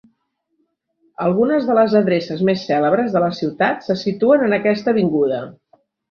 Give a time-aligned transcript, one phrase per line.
[1.25, 5.43] Algunes de les adreces més cèlebres de la ciutat se situen en aquesta avinguda.